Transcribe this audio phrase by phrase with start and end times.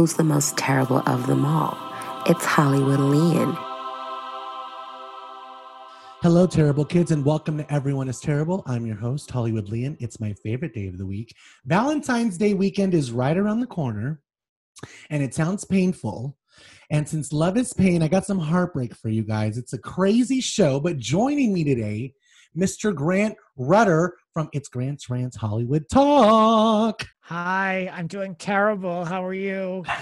[0.00, 1.76] who's the most terrible of them all?
[2.24, 3.54] It's Hollywood Leon.
[6.22, 8.62] Hello, terrible kids, and welcome to Everyone is Terrible.
[8.64, 9.98] I'm your host, Hollywood Leon.
[10.00, 11.34] It's my favorite day of the week.
[11.66, 14.22] Valentine's Day weekend is right around the corner,
[15.10, 16.34] and it sounds painful.
[16.88, 19.58] And since love is pain, I got some heartbreak for you guys.
[19.58, 22.14] It's a crazy show, but joining me today,
[22.56, 22.94] Mr.
[22.94, 27.06] Grant Rudder from It's Grant's Rants Hollywood Talk.
[27.22, 29.04] Hi, I'm doing terrible.
[29.04, 29.84] How are you?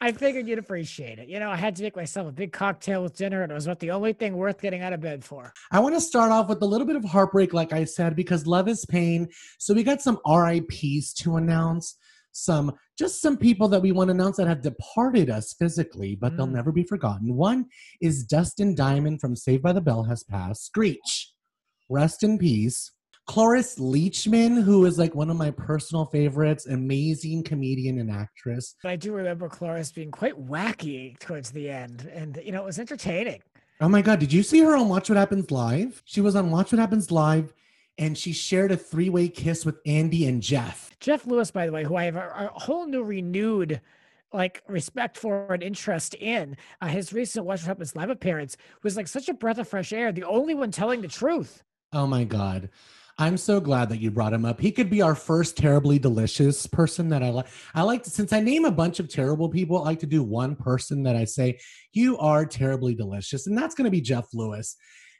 [0.00, 1.28] I figured you'd appreciate it.
[1.28, 3.66] You know, I had to make myself a big cocktail with dinner, and it was
[3.66, 5.52] about the only thing worth getting out of bed for.
[5.70, 8.46] I want to start off with a little bit of heartbreak, like I said, because
[8.46, 9.28] love is pain.
[9.58, 11.96] So we got some RIPs to announce,
[12.32, 16.32] some just some people that we want to announce that have departed us physically, but
[16.32, 16.36] mm.
[16.36, 17.34] they'll never be forgotten.
[17.36, 17.66] One
[18.00, 20.64] is Dustin Diamond from Saved by the Bell has passed.
[20.64, 21.32] Screech,
[21.88, 22.90] rest in peace.
[23.26, 28.74] Cloris Leachman, who is like one of my personal favorites, amazing comedian and actress.
[28.84, 32.80] I do remember Cloris being quite wacky towards the end, and you know it was
[32.80, 33.40] entertaining.
[33.80, 36.02] Oh my god, did you see her on Watch What Happens Live?
[36.04, 37.52] She was on Watch What Happens Live
[37.98, 40.90] and she shared a three-way kiss with Andy and Jeff.
[41.00, 43.80] Jeff Lewis, by the way, who I have a, a whole new renewed
[44.32, 46.56] like respect for and interest in.
[46.80, 49.92] Uh, his recent Watch What Happens live appearance was like such a breath of fresh
[49.92, 50.10] air.
[50.10, 51.62] The only one telling the truth.
[51.92, 52.70] Oh my god.
[53.18, 54.58] I'm so glad that you brought him up.
[54.58, 57.46] He could be our first terribly delicious person that I like.
[57.74, 60.22] I like to, since I name a bunch of terrible people, I like to do
[60.22, 61.60] one person that I say,
[61.92, 63.46] you are terribly delicious.
[63.46, 64.76] And that's going to be Jeff Lewis.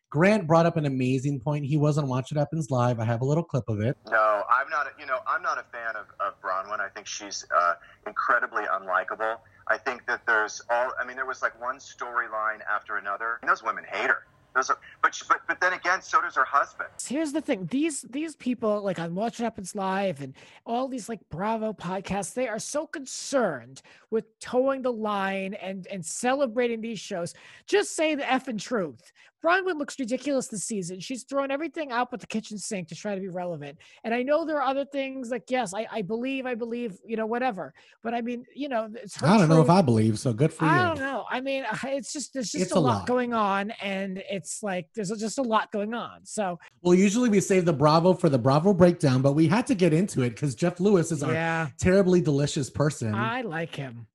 [0.09, 1.65] Grant brought up an amazing point.
[1.65, 2.99] He wasn't Watch What Happens Live.
[2.99, 3.97] I have a little clip of it.
[4.11, 4.87] No, I'm not.
[4.99, 6.81] You know, I'm not a fan of, of Braunwyn.
[6.81, 7.75] I think she's uh,
[8.07, 9.39] incredibly unlikable.
[9.69, 10.93] I think that there's all.
[11.01, 13.39] I mean, there was like one storyline after another.
[13.41, 14.27] And those women hate her.
[14.55, 16.91] Those are, but, but but then again, so does her husband.
[17.03, 20.35] Here's the thing: these these people, like on Watch What Happens Live and
[20.67, 26.05] all these like Bravo podcasts, they are so concerned with toeing the line and and
[26.05, 27.35] celebrating these shows.
[27.67, 29.13] Just say the effing truth.
[29.43, 31.01] Braunwyn looks ridiculous this season.
[31.01, 33.79] She's thrown everything out but the kitchen sink to try to be relevant.
[34.05, 37.17] And I know there are other things like, yes, I, I believe, I believe, you
[37.17, 37.75] know, whatever.
[38.03, 39.49] But I mean, you know, I don't truth.
[39.49, 40.83] know if I believe, so good for I you.
[40.83, 41.25] I don't know.
[41.29, 43.73] I mean, it's just, there's just a, a lot, lot going on.
[43.83, 46.25] And it's like, there's just a lot going on.
[46.25, 49.75] So, well, usually we save the Bravo for the Bravo breakdown, but we had to
[49.75, 51.67] get into it because Jeff Lewis is yeah.
[51.67, 53.15] our terribly delicious person.
[53.15, 54.07] I like him.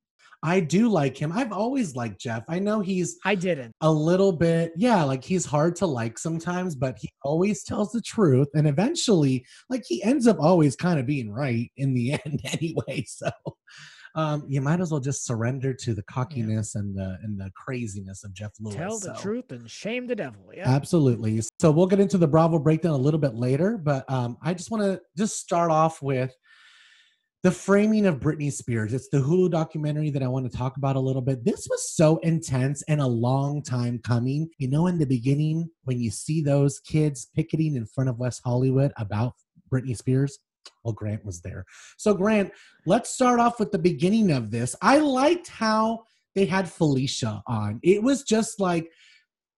[0.42, 1.32] I do like him.
[1.32, 2.44] I've always liked Jeff.
[2.48, 3.72] I know he's I didn't.
[3.80, 4.72] A little bit.
[4.76, 9.44] Yeah, like he's hard to like sometimes, but he always tells the truth and eventually
[9.68, 13.04] like he ends up always kind of being right in the end anyway.
[13.06, 13.30] So
[14.18, 16.80] um, you might as well just surrender to the cockiness yeah.
[16.80, 18.74] and the and the craziness of Jeff Lewis.
[18.74, 19.22] Tell the so.
[19.22, 20.50] truth and shame the devil.
[20.52, 21.40] Yeah, absolutely.
[21.60, 24.72] So we'll get into the Bravo breakdown a little bit later, but um, I just
[24.72, 26.34] want to just start off with
[27.44, 28.92] the framing of Britney Spears.
[28.92, 31.44] It's the Hulu documentary that I want to talk about a little bit.
[31.44, 34.48] This was so intense and a long time coming.
[34.58, 38.40] You know, in the beginning, when you see those kids picketing in front of West
[38.44, 39.34] Hollywood about
[39.72, 40.40] Britney Spears,
[40.84, 41.64] well, Grant was there.
[41.96, 42.50] So, Grant,
[42.86, 44.74] let's start off with the beginning of this.
[44.82, 47.80] I liked how they had Felicia on.
[47.82, 48.90] It was just like,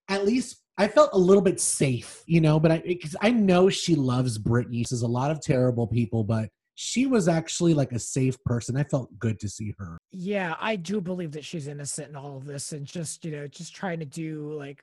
[0.09, 3.69] at least I felt a little bit safe, you know, but I because I know
[3.69, 4.87] she loves Britney.
[4.87, 8.75] There's a lot of terrible people, but she was actually like a safe person.
[8.75, 9.97] I felt good to see her.
[10.11, 13.47] Yeah, I do believe that she's innocent in all of this and just, you know,
[13.47, 14.81] just trying to do like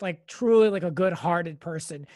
[0.00, 2.06] like truly like a good-hearted person.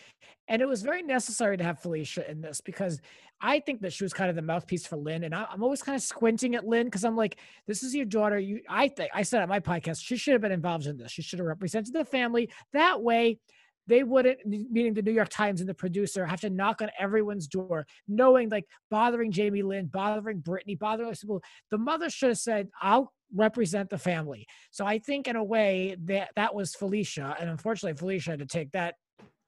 [0.48, 3.00] And it was very necessary to have Felicia in this because
[3.40, 5.24] I think that she was kind of the mouthpiece for Lynne.
[5.24, 8.04] And I, am always kind of squinting at Lynne because I'm like, this is your
[8.04, 8.38] daughter.
[8.38, 11.10] You I think I said on my podcast, she should have been involved in this.
[11.12, 12.50] She should have represented the family.
[12.72, 13.38] That way
[13.86, 17.46] they wouldn't meaning the new york times and the producer have to knock on everyone's
[17.46, 22.68] door knowing like bothering jamie lynn bothering Britney, bothering people the mother should have said
[22.80, 24.46] i'll represent the family.
[24.70, 28.46] So i think in a way that that was felicia and unfortunately felicia had to
[28.46, 28.94] take that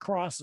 [0.00, 0.42] cross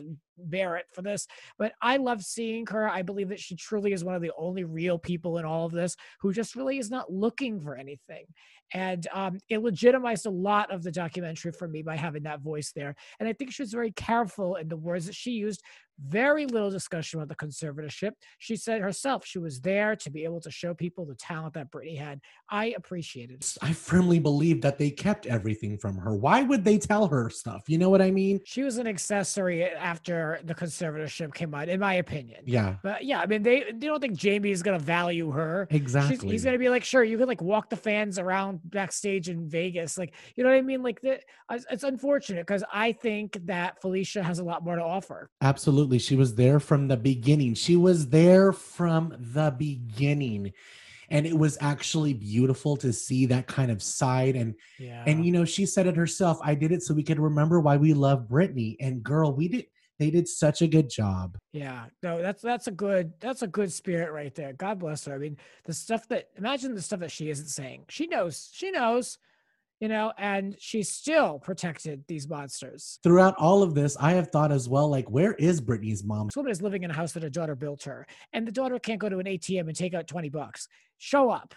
[0.50, 1.28] it for this.
[1.57, 2.90] But I love seeing her.
[2.90, 5.72] I believe that she truly is one of the only real people in all of
[5.72, 8.25] this who just really is not looking for anything.
[8.74, 12.71] And um, it legitimized a lot of the documentary for me by having that voice
[12.74, 12.95] there.
[13.19, 15.62] And I think she was very careful in the words that she used
[16.07, 18.12] very little discussion about the conservatorship.
[18.39, 21.71] She said herself she was there to be able to show people the talent that
[21.71, 22.19] Britney had.
[22.50, 23.57] I appreciated it.
[23.62, 26.16] I firmly believe that they kept everything from her.
[26.16, 27.63] Why would they tell her stuff?
[27.68, 28.39] You know what I mean?
[28.45, 32.44] She was an accessory after the conservatorship came out, in my opinion.
[32.45, 32.75] Yeah.
[32.83, 35.68] But yeah, I mean, they, they don't think Jamie is going to value her.
[35.72, 36.16] Exactly.
[36.16, 39.30] She's, he's going to be like, sure, you could like walk the fans around backstage
[39.30, 39.98] in Vegas.
[39.98, 40.83] Like, you know what I mean?
[40.83, 41.19] Like, the,
[41.50, 45.30] it's unfortunate because I think that Felicia has a lot more to offer.
[45.42, 46.00] Absolutely absolutely.
[46.00, 47.54] She was there from the beginning.
[47.54, 50.54] She was there from the beginning.
[51.10, 55.04] and it was actually beautiful to see that kind of side and Yeah.
[55.06, 57.75] and you know she said it herself i did it so we could remember why
[57.78, 59.66] we love Britney and girl we did
[60.01, 63.71] they did such a good job Yeah, no, that's that's a good that's a good
[63.71, 64.53] spirit right there.
[64.53, 65.13] God bless her.
[65.13, 67.86] I mean, the stuff that imagine the stuff that she isn't saying.
[67.89, 69.18] She knows, she knows,
[69.80, 72.98] you know, and she still protected these monsters.
[73.03, 76.36] throughout all of this i have thought as well like where is Britney's mom This
[76.36, 79.00] woman is living in a house that her daughter built her, and the daughter can't
[79.00, 80.68] go to an ATM and take out 20 bucks.
[80.97, 81.54] Show up.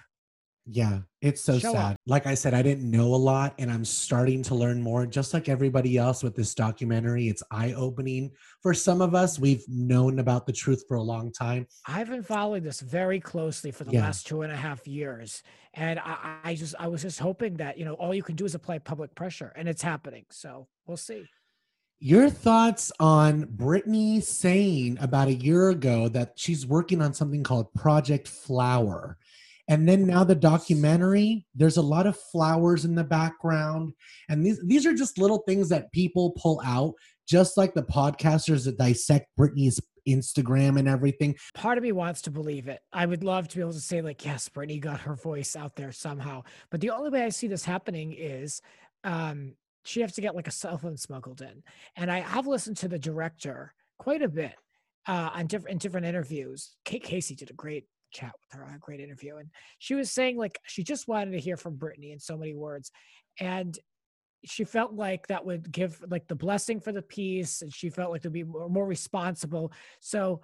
[0.66, 1.92] Yeah, it's so Show sad.
[1.92, 1.96] up.
[2.06, 5.06] Like I said, I didn't know a lot and I'm starting to learn more.
[5.06, 8.30] Just like everybody else with this documentary, it's eye opening.
[8.62, 11.66] For some of us, we've known about the truth for a long time.
[11.86, 14.04] I've been following this very closely for the Yeah.
[14.04, 15.42] last two and a half years.
[15.74, 18.46] And I, I just I was just hoping that, you know, all you can do
[18.46, 20.24] is apply public pressure and it's happening.
[20.30, 21.26] So we'll see.
[21.98, 27.72] Your thoughts on Britney saying about a year ago that she's working on something called
[27.74, 29.18] Project Flower.
[29.68, 33.94] And then now the documentary, there's a lot of flowers in the background.
[34.28, 36.94] And these these are just little things that people pull out,
[37.26, 41.34] just like the podcasters that dissect Britney's Instagram and everything.
[41.54, 42.80] part of me wants to believe it.
[42.92, 45.76] I would love to be able to say, like, yes, Britney got her voice out
[45.76, 46.42] there somehow.
[46.70, 48.60] But the only way I see this happening is
[49.02, 51.62] um, she has to get like a cell phone smuggled in.
[51.96, 54.54] And I have listened to the director quite a bit
[55.06, 56.76] uh, on different in different interviews.
[56.84, 60.10] Kate Casey did a great chat with her, on a great interview, and she was
[60.10, 62.90] saying like she just wanted to hear from Britney in so many words,
[63.40, 63.78] and
[64.44, 68.12] she felt like that would give like the blessing for the piece, and she felt
[68.12, 69.72] like to be more, more responsible.
[70.00, 70.40] So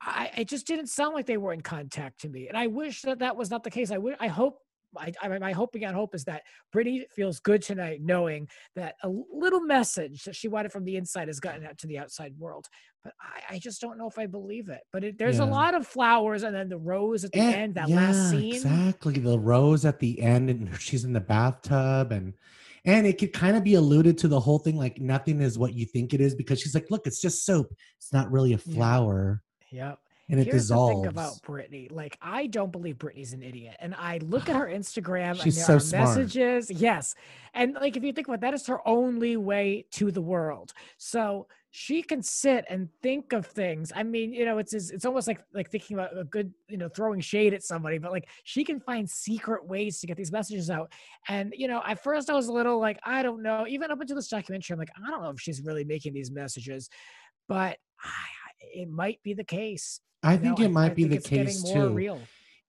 [0.00, 3.02] I it just didn't sound like they were in contact to me, and I wish
[3.02, 3.90] that that was not the case.
[3.90, 4.60] I would I hope.
[4.96, 6.42] I, I my hope again hope is that
[6.74, 11.28] Britney feels good tonight knowing that a little message that she wanted from the inside
[11.28, 12.66] has gotten out to the outside world.
[13.04, 14.80] But I, I just don't know if I believe it.
[14.92, 17.74] But it, there's a lot of flowers and then the rose at the And- end,
[17.76, 18.54] that last scene.
[18.54, 19.14] Exactly.
[19.18, 22.34] The rose at the end and she's in the bathtub and
[22.84, 25.74] and it could kind of be alluded to the whole thing like nothing is what
[25.74, 27.74] you think it is because she's like, look, it's just soap.
[27.98, 28.74] It's not really a Yeah.
[28.74, 29.42] flower.
[29.70, 29.98] Yep.
[30.30, 30.94] And it Here's dissolves.
[30.94, 31.90] the thing about Britney.
[31.90, 33.76] Like, I don't believe Britney's an idiot.
[33.80, 36.08] And I look at her Instagram She's and so there are smart.
[36.18, 36.70] messages.
[36.70, 37.14] Yes.
[37.54, 40.72] And like if you think about it, that is her only way to the world.
[40.98, 43.92] So she can sit and think of things.
[43.94, 46.76] I mean, you know, it's it's it's almost like like thinking about a good, you
[46.76, 50.32] know, throwing shade at somebody, but like she can find secret ways to get these
[50.32, 50.92] messages out.
[51.28, 53.66] And you know, at first I was a little like, I don't know.
[53.66, 56.30] Even up until this documentary, I'm like, I don't know if she's really making these
[56.30, 56.88] messages,
[57.48, 58.08] but I,
[58.60, 60.00] it might be the case.
[60.22, 61.90] I you think know, it might be the case too.
[61.90, 62.20] Real.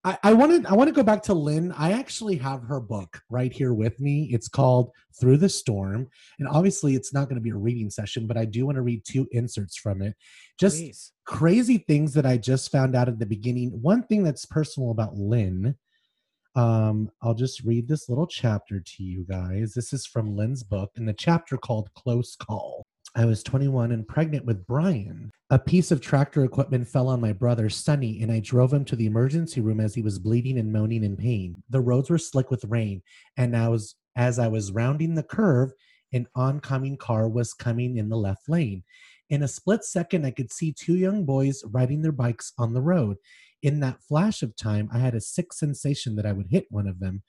[0.06, 1.74] I, I wanted I want to go back to Lynne.
[1.74, 4.30] I actually have her book right here with me.
[4.32, 6.08] It's called Through the Storm.
[6.40, 8.82] And obviously it's not going to be a reading session, but I do want to
[8.82, 10.16] read two inserts from it.
[10.58, 11.12] Just Please.
[11.26, 13.72] crazy things that I just found out at the beginning.
[13.82, 15.76] One thing that's personal about Lynne.
[16.56, 19.74] Um, I'll just read this little chapter to you guys.
[19.74, 22.86] This is from Lynne's book in the chapter called Close Call.
[23.16, 25.32] I was 21 and pregnant with Brian.
[25.52, 28.96] A piece of tractor equipment fell on my brother, Sonny, and I drove him to
[28.96, 31.56] the emergency room as he was bleeding and moaning in pain.
[31.72, 33.02] The roads were slick with rain,
[33.36, 35.72] and I was as I was rounding the curve,
[36.14, 38.84] an oncoming car was coming in the left lane.
[39.32, 42.82] In a split second, I could see two young boys riding their bikes on the
[42.82, 43.18] road.
[43.64, 46.88] In that flash of time, I had a sick sensation that I would hit one
[46.88, 47.24] of them,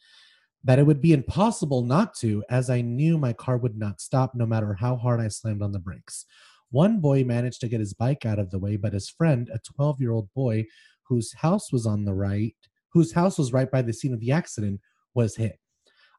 [0.62, 4.34] that it would be impossible not to, as I knew my car would not stop
[4.34, 6.26] no matter how hard I slammed on the brakes.
[6.70, 9.58] One boy managed to get his bike out of the way, but his friend, a
[9.58, 10.66] 12 year old boy
[11.04, 12.54] whose house was on the right,
[12.92, 14.80] whose house was right by the scene of the accident,
[15.14, 15.58] was hit.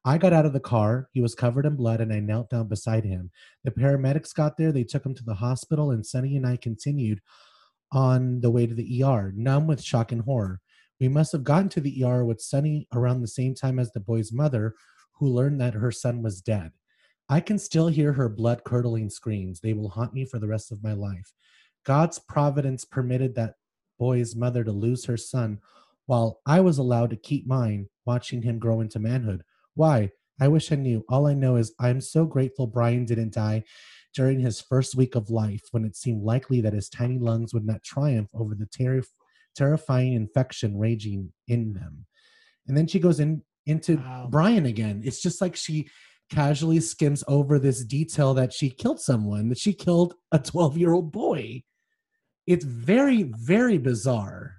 [0.04, 1.08] I got out of the car.
[1.12, 3.30] He was covered in blood, and I knelt down beside him.
[3.64, 4.72] The paramedics got there.
[4.72, 7.22] They took him to the hospital, and Sonny and I continued
[7.92, 10.60] on the way to the ER, numb with shock and horror.
[11.00, 14.00] We must have gotten to the ER with Sonny around the same time as the
[14.00, 14.76] boy's mother,
[15.14, 16.72] who learned that her son was dead.
[17.32, 19.62] I can still hear her blood curdling screams.
[19.62, 21.32] They will haunt me for the rest of my life.
[21.86, 23.56] God's providence permitted that
[23.98, 25.60] boy's mother to lose her son
[26.08, 29.44] while I was allowed to keep mine, watching him grow into manhood.
[29.76, 30.12] Why?
[30.42, 31.06] I wish I knew.
[31.08, 33.64] All I know is I'm so grateful Brian didn't die
[34.14, 37.66] during his first week of life when it seemed likely that his tiny lungs would
[37.66, 39.08] not triumph over the terri-
[39.56, 42.06] terrifying infection raging in them.
[42.68, 44.28] And then she goes in into Wow.
[44.30, 45.02] Brian again.
[45.06, 45.88] It's just like she
[46.32, 50.94] casually skims over this detail that she killed someone, that she killed a 12 year
[50.94, 51.64] old boy.
[52.48, 54.56] It's very, very bizarre.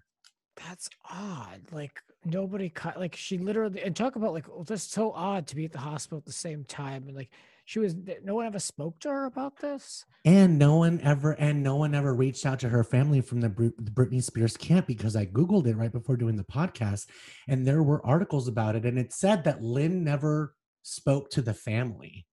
[0.56, 1.60] That's odd.
[1.72, 3.00] Like nobody cut.
[3.00, 5.78] Like she literally and talk about like well, that's so odd to be at the
[5.78, 7.30] hospital at the same time and like
[7.64, 10.04] she was no one ever spoke to her about this.
[10.24, 13.48] And no one ever, and no one ever reached out to her family from the,
[13.48, 17.06] Br- the Britney Spears camp because I googled it right before doing the podcast,
[17.48, 21.54] and there were articles about it, and it said that Lynne never spoke to the
[21.54, 22.26] family,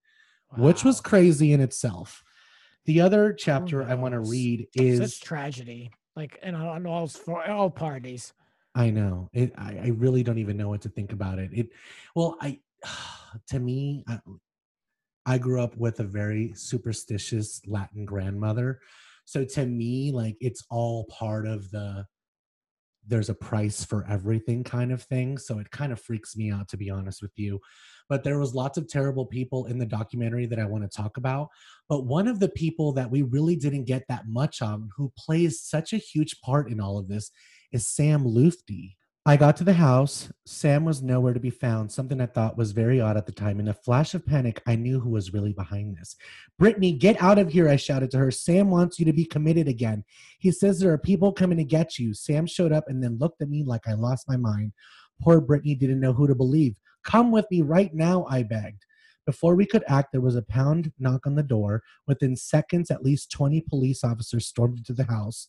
[0.56, 2.22] which was crazy in itself.
[2.86, 6.86] The other oh chapter I want to read is such tragedy, like and on on
[6.86, 8.32] all for all parties.
[8.74, 9.52] I know it.
[9.56, 11.50] I, I really don't even know what to think about it.
[11.52, 11.68] It,
[12.14, 12.60] well, I,
[13.48, 14.18] to me, I,
[15.26, 18.80] I grew up with a very superstitious Latin grandmother,
[19.24, 22.06] so to me, like it's all part of the.
[23.10, 26.68] There's a price for everything kind of thing, so it kind of freaks me out
[26.68, 27.60] to be honest with you.
[28.08, 31.16] But there was lots of terrible people in the documentary that I want to talk
[31.16, 31.48] about.
[31.88, 35.60] But one of the people that we really didn't get that much on, who plays
[35.60, 37.32] such a huge part in all of this,
[37.72, 38.94] is Sam Lutfi.
[39.30, 40.28] I got to the house.
[40.44, 43.60] Sam was nowhere to be found, something I thought was very odd at the time.
[43.60, 46.16] In a flash of panic, I knew who was really behind this.
[46.60, 48.32] Britney, get out of here, I shouted to her.
[48.32, 50.02] Sam wants you to be committed again.
[50.40, 52.12] He says there are people coming to get you.
[52.12, 54.72] Sam showed up and then looked at me like I lost my mind.
[55.22, 56.74] Poor Britney didn't know who to believe.
[57.04, 58.84] Come with me right now, I begged.
[59.26, 61.84] Before we could act, there was a pound knock on the door.
[62.08, 65.46] Within seconds, at least 20 police officers stormed into the house.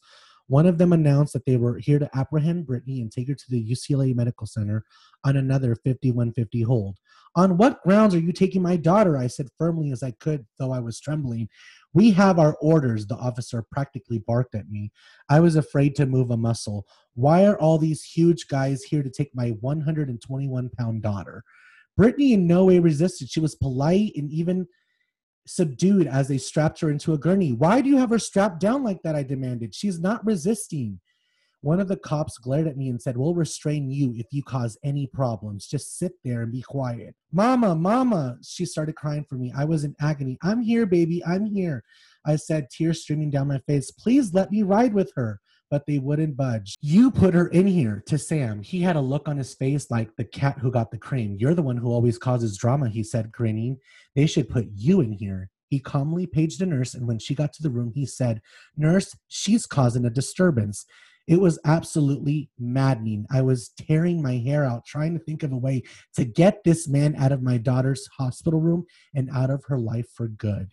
[0.51, 3.45] One of them announced that they were here to apprehend Britney and take her to
[3.49, 4.83] the UCLA Medical Center
[5.23, 6.97] on another 5150 hold.
[7.37, 9.15] On what grounds are you taking my daughter?
[9.15, 11.47] I said firmly as I could, though I was trembling.
[11.93, 14.91] We have our orders, the officer practically barked at me.
[15.29, 16.85] I was afraid to move a muscle.
[17.13, 21.45] Why are all these huge guys here to take my 121 pound daughter?
[21.97, 23.29] Britney in no way resisted.
[23.29, 24.67] She was polite and even
[25.47, 27.51] subdued as they strapped her into a gurney.
[27.51, 29.15] Why do you have her strapped down like that?
[29.15, 29.73] I demanded.
[29.73, 30.99] She's not resisting.
[31.63, 34.79] One of the cops glared at me and said, We'll restrain you if you cause
[34.83, 35.67] any problems.
[35.67, 37.15] Just sit there and be quiet.
[37.31, 39.53] Mama, mama, she started crying for me.
[39.55, 40.39] I was in agony.
[40.41, 41.23] I'm here, baby.
[41.23, 41.83] I'm here.
[42.25, 43.91] I said, tears streaming down my face.
[43.91, 45.39] Please let me ride with her.
[45.71, 46.75] But they wouldn't budge.
[46.81, 48.61] You put her in here to Sam.
[48.61, 51.37] He had a look on his face like the cat who got the cream.
[51.39, 53.77] You're the one who always causes drama, he said, grinning.
[54.13, 55.49] They should put you in here.
[55.69, 58.41] He calmly paged a nurse, and when she got to the room, he said,
[58.75, 60.85] Nurse, she's causing a disturbance.
[61.27, 63.25] It was absolutely maddening.
[63.31, 65.83] I was tearing my hair out trying to think of a way
[66.15, 68.85] to get this man out of my daughter's hospital room
[69.15, 70.67] and out of her life for good.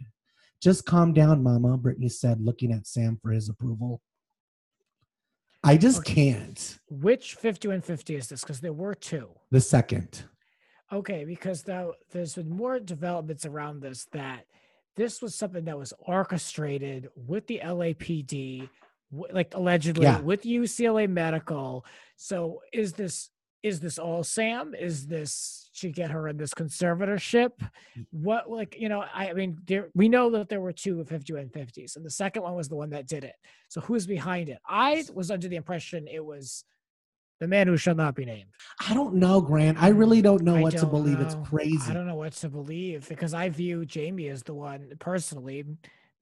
[0.61, 4.01] Just calm down, Mama, Britney said, looking at Sam for his approval.
[5.65, 6.33] I just Okay.
[6.33, 6.79] can't.
[6.89, 8.41] Which 5150 is this?
[8.43, 9.29] Because there were two.
[9.51, 10.25] The second.
[10.93, 14.47] Okay, because though there's been more developments around this that
[14.97, 18.69] this was something that was orchestrated with the LAPD,
[19.11, 20.21] like allegedly Yeah.
[20.21, 21.85] with UCLA Medical.
[22.17, 23.31] So is this
[23.63, 24.75] is this all Sam?
[24.75, 27.51] Is this should get her in this conservatorship?
[27.97, 28.07] Mm.
[28.11, 29.05] What like you know?
[29.13, 32.55] I, I mean, there we know that there were two 5150s, and the second one
[32.55, 33.35] was the one that did it.
[33.69, 34.59] So who's behind it?
[34.67, 36.65] I was under the impression it was
[37.41, 38.51] the man who shall not be named.
[38.89, 39.81] I don't know, Grant.
[39.81, 41.21] I really don't know I what to don't believe.
[41.21, 41.91] It's crazy.
[41.91, 45.65] I don't know what to believe because I view Jamie as the one personally.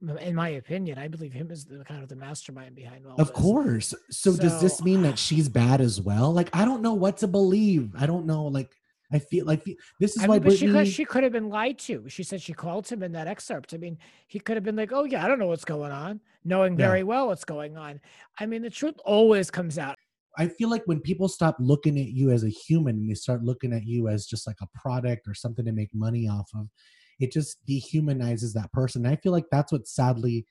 [0.02, 3.28] In my opinion, I believe him as the kind of the mastermind behind all Of
[3.28, 3.36] this.
[3.36, 3.94] course.
[4.10, 6.32] So, does this mean that she's bad as well?
[6.32, 7.94] Like, I don't know what to believe.
[7.98, 8.44] I don't know.
[8.44, 8.74] Like,
[9.10, 9.64] I feel like
[9.98, 10.72] this is I why mean, but she Britney.
[10.72, 12.08] could she could have been lied to.
[12.08, 13.72] She said she called him in that excerpt.
[13.72, 16.20] I mean, he could have been like, "Oh yeah, I don't know what's going on,"
[16.44, 16.88] knowing Yeah.
[16.88, 18.00] very well what's going on.
[18.38, 19.96] I mean, the truth always comes out.
[20.36, 23.42] I feel like when people stop looking at you as a human and they start
[23.42, 26.68] looking at you as just like a product or something to make money off of,
[27.18, 29.04] it just dehumanizes that person.
[29.04, 30.46] And I feel like that's what sadly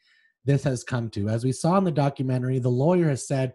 [0.46, 1.30] this has come to.
[1.30, 3.54] As we saw in the documentary, the lawyer has said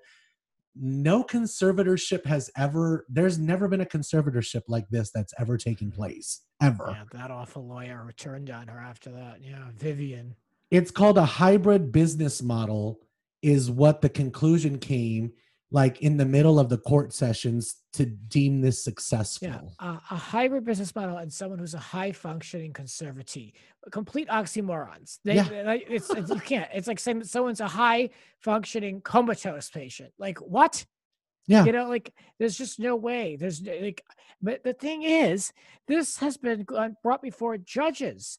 [0.77, 5.97] no conservatorship has ever, there's never been a conservatorship like this that's ever taken mm-hmm.
[5.97, 6.87] place, ever.
[6.91, 9.39] Yeah, that awful lawyer returned on her after that.
[9.43, 10.37] Yeah, Vivian.
[10.71, 13.01] it's called a hybrid business model
[13.43, 15.33] is what the conclusion came
[15.73, 20.17] like in the middle of the court sessions to deem this successful Yeah, a, a
[20.17, 23.53] hybrid business model and someone who's a high functioning conservatee,
[23.93, 25.19] complete oxymorons.
[25.25, 25.77] They, Yeah.
[25.89, 26.69] it's, it's you can't.
[26.75, 28.11] It's like saying someone's a high
[28.41, 30.13] functioning comatose patient.
[30.19, 30.85] Like what?
[31.47, 33.37] yeah You know, like there's just no way.
[33.37, 34.03] There's like,
[34.43, 35.53] but the thing is,
[35.87, 36.67] this has been
[37.03, 38.39] brought before judges.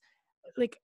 [0.58, 0.78] Like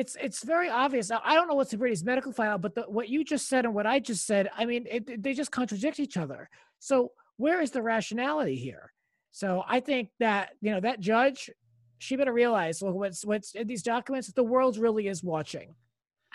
[0.00, 1.10] it's it's very obvious.
[1.10, 3.74] I don't know what's in Brady's medical file, but the, what you just said and
[3.74, 6.48] what I just said, I mean, it, they just contradict each other.
[6.78, 8.92] So where is the rationality here?
[9.30, 11.50] So I think that you know that judge,
[11.98, 14.32] she better realize look what's what's in these documents.
[14.32, 15.74] The world really is watching,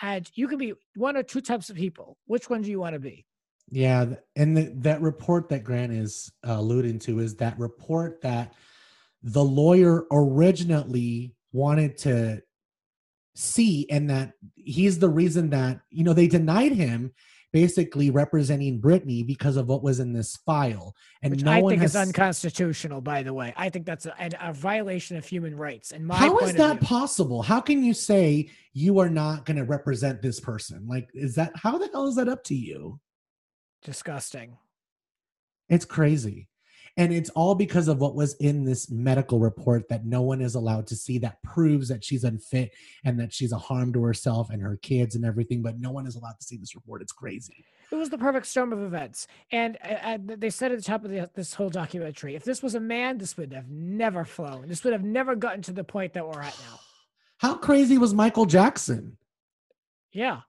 [0.00, 2.16] and you can be one or two types of people.
[2.26, 3.26] Which one do you want to be?
[3.68, 4.06] yeah
[4.36, 8.54] and the, that report that grant is uh, alluding to is that report that
[9.24, 12.40] the lawyer originally wanted to
[13.36, 17.12] see and that he's the reason that you know they denied him
[17.52, 20.94] basically representing Britney because of what was in this file.
[21.22, 23.54] And Which no I one think has, is unconstitutional, by the way.
[23.56, 25.92] I think that's a, a, violation of human rights.
[25.92, 26.86] And my How is that view.
[26.86, 27.42] possible?
[27.42, 30.86] How can you say you are not going to represent this person?
[30.86, 33.00] Like, is that how the hell is that up to you?
[33.86, 34.58] disgusting?
[35.68, 36.48] It's crazy.
[36.98, 40.54] And it's all because of what was in this medical report that no one is
[40.54, 42.72] allowed to see that proves that she's unfit
[43.04, 45.60] and that she's a harm to herself and her kids and everything.
[45.60, 47.02] But no one is allowed to see this report.
[47.02, 47.66] It's crazy.
[47.92, 49.26] It was the perfect storm of events.
[49.52, 52.62] And, uh, and they said at the top of the, this whole documentary, if this
[52.62, 54.66] was a man, this would have never flown.
[54.66, 56.80] This would have never gotten to the point that we're at now.
[57.38, 59.18] How crazy was Michael Jackson?
[60.12, 60.40] Yeah.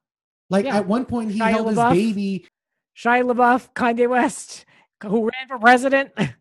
[0.49, 0.77] Like Yeah.
[0.77, 2.47] at one point, he Shia held his baby.
[2.95, 4.65] Shia LaBeouf, Kanye West,
[5.03, 6.11] who ran for president.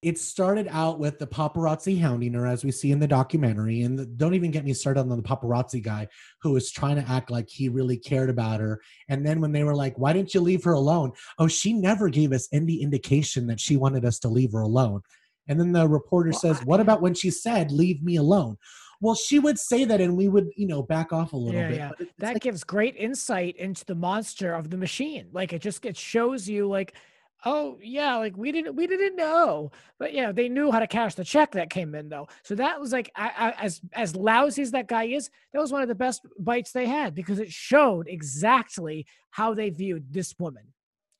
[0.00, 3.82] It started out with the paparazzi hounding her, as we see in the documentary.
[3.82, 6.06] And the, don't even get me started on the paparazzi guy
[6.40, 8.80] who was trying to act like he really cared about her.
[9.08, 12.08] And then when they were like, "Why didn't you leave her alone?" Oh, she never
[12.10, 15.00] gave us any indication that she wanted us to leave her alone.
[15.48, 18.56] And then the reporter Well, says, I- "What about when she said, leave me alone?"
[19.00, 21.68] Well, she would say that, and we would, you know, back off a little Yeah,
[21.70, 21.76] bit.
[21.76, 21.90] yeah.
[22.18, 25.26] that like- gives great insight into the monster of the machine.
[25.32, 26.94] Like it just it shows you like,
[27.44, 31.14] oh yeah, like we didn't we didn't know, but yeah, they knew how to cash
[31.14, 32.28] the check that came in though.
[32.42, 35.72] So that was like I, I, as as lousy as that guy is, that was
[35.72, 40.34] one of the best bites they had because it showed exactly how they viewed this
[40.38, 40.64] woman.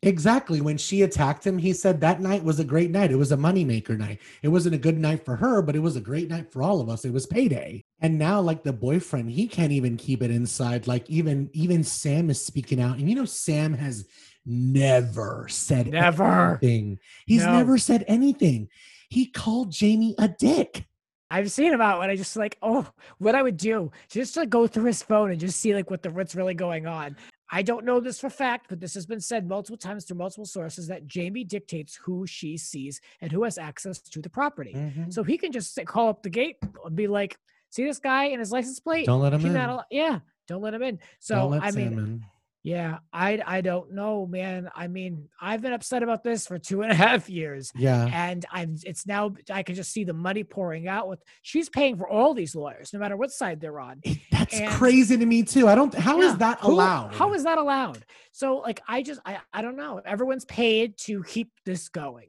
[0.03, 0.61] Exactly.
[0.61, 3.11] When she attacked him, he said that night was a great night.
[3.11, 4.21] It was a moneymaker night.
[4.43, 6.81] It wasn't a good night for her, but it was a great night for all
[6.81, 7.05] of us.
[7.05, 7.83] It was payday.
[8.01, 10.87] And now, like the boyfriend, he can't even keep it inside.
[10.87, 12.99] Like even even Sam is speaking out.
[12.99, 14.07] And you know, Sam has
[14.49, 16.59] never said Never.
[16.63, 16.99] anything.
[17.27, 17.53] He's No.
[17.53, 18.69] never said anything.
[19.11, 20.87] He called Jamie a dick.
[21.31, 22.87] I've seen him out when I just like, oh,
[23.19, 26.03] what I would do just to go through his phone and just see like what
[26.03, 27.17] the what's really going on.
[27.51, 30.45] I don't know this for fact, but this has been said multiple times through multiple
[30.47, 34.73] sources that Jamie dictates who she sees and who has access to the property.
[34.75, 35.13] Mhm.
[35.13, 37.39] So he can just call up the gate and be like,
[37.71, 39.07] "See this guy and his license plate?
[39.07, 39.55] Don't let him He's in.
[39.55, 42.25] not yeah, don't let him in." So I mean.
[42.69, 44.69] Yeah, I I don't know, man.
[44.75, 48.05] I mean, I've been upset about this for two and a half years Yeah.
[48.13, 51.97] and I'm it's now I can just see the money pouring out with she's paying
[51.97, 54.03] for all these lawyers, no matter what side they're on.
[54.31, 55.67] That's and- crazy to me too.
[55.67, 57.15] I don't How is Yeah, that who- allowed?
[57.15, 58.05] How is that allowed?
[58.33, 60.01] So like I just I I don't know.
[60.05, 62.29] Everyone's paid to keep this going.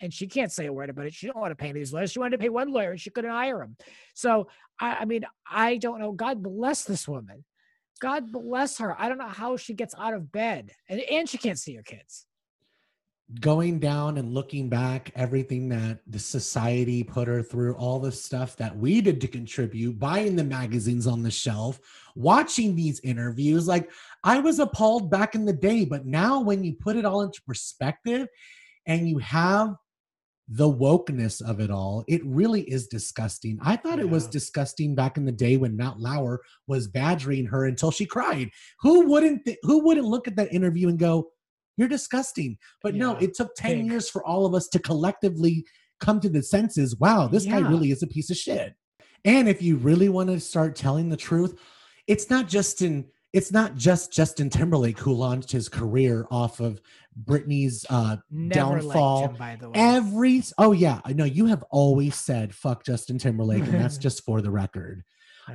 [0.00, 1.14] And she can't say a word about it.
[1.14, 2.10] She don't want to pay these lawyers.
[2.12, 3.76] She wanted to pay one lawyer and she couldn't hire him.
[4.14, 6.12] So I, I mean, I don't know.
[6.12, 7.44] God bless this woman.
[8.00, 8.94] God bless her.
[9.00, 10.72] I don't know how she gets out of bed.
[10.88, 12.26] And, and she can't see her kids.
[13.40, 18.54] going down and looking back everything that the society put her through all the stuff
[18.56, 21.80] that we did to contribute buying the magazines on the shelf
[22.14, 23.90] watching these interviews like
[24.22, 27.42] i was appalled back in the day but now when you put it all into
[27.42, 28.28] perspective
[28.86, 29.74] and you have
[30.48, 33.58] the wokeness of it all it really is disgusting.
[33.62, 37.66] I thought it was disgusting back in the day when matt lauer was badgering her
[37.66, 38.50] until she cried.
[38.80, 41.30] Who wouldn't th- who wouldn't look at that interview and go
[41.76, 42.58] you're disgusting.
[42.82, 43.86] But no it took 10 pig.
[43.86, 45.64] years for all of us to collectively
[45.98, 48.74] come to the senses wow this guy really is a piece of shit.
[49.24, 51.58] And if you really want to start telling the truth
[52.06, 53.06] it's not just in
[53.36, 56.80] it's not just justin timberlake who launched his career off of
[57.24, 58.16] britney's uh
[58.48, 59.28] Downfall.
[59.28, 59.74] him, by the way.
[59.76, 64.24] every oh yeah i know you have always said fuck justin timberlake and that's just
[64.24, 65.02] for the record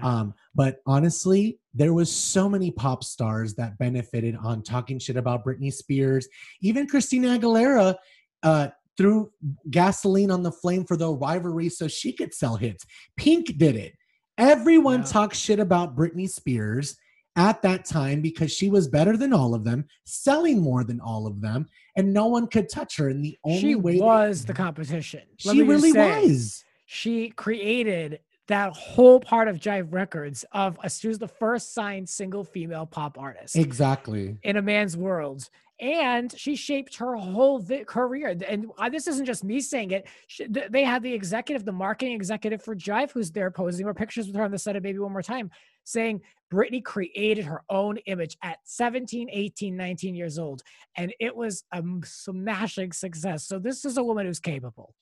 [0.04, 5.44] um but honestly there was so many pop stars that benefited on talking shit about
[5.44, 6.28] britney spears
[6.62, 7.96] even christina aguilera
[8.44, 8.68] uh
[8.98, 9.32] threw
[9.72, 12.86] gasoline on the flame for the rivalry so she could sell hits
[13.18, 13.94] pink did it
[14.38, 15.06] everyone Yeah.
[15.08, 16.96] talked shit about britney spears
[17.36, 21.28] at that time because she was better than all of them selling more than all
[21.28, 21.66] of them
[21.96, 25.22] and no one could touch her and the only she way was the competition.
[25.46, 30.90] Let she really say, was She created that whole part of Jive Records of uh,
[30.90, 35.50] she was the first signed single female pop artist exactly in a man's world.
[35.80, 38.38] And she shaped her whole vi- career.
[38.48, 40.08] And this isn't just me saying it.
[40.28, 43.96] She, th- they had the executive, the marketing executive for Jive, who's there posing more
[43.96, 45.50] pictures with her on the set of Baby One More Time,
[45.84, 50.62] saying Britney created her own image at 17, 18, 19 years old.
[50.98, 53.46] And it was a smashing success.
[53.48, 54.94] So this is a woman who's capable.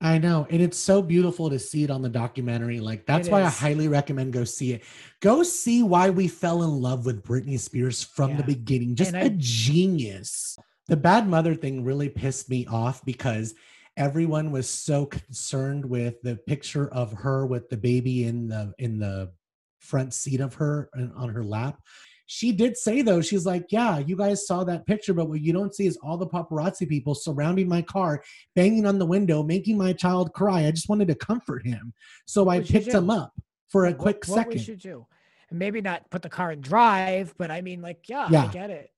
[0.00, 2.78] I know, and it's so beautiful to see it on the documentary.
[2.78, 4.84] Like that's It why I highly recommend go see it.
[5.20, 8.94] Go see why we fell in love with Britney Spears from the beginning.
[8.94, 10.56] Just a genius.
[10.86, 13.54] The bad mother thing really pissed me off because
[13.96, 19.00] everyone was so concerned with the picture of her with the baby in the in
[19.00, 19.32] the
[19.78, 21.80] front seat of her and on her lap.
[22.26, 25.52] She did say though, she's like, "Yeah, you guys saw that picture, but what you
[25.52, 28.22] don't see is all the paparazzi people surrounding my car,
[28.54, 30.66] banging on the window, making my child cry.
[30.66, 31.94] I just wanted to comfort him,
[32.26, 33.32] so I What picked him up
[33.68, 34.60] for a What- quick what, we second.
[34.64, 35.06] should do.
[35.48, 38.68] And maybe not put the car in drive, but I mean, like, yeah, I get
[38.68, 38.90] it.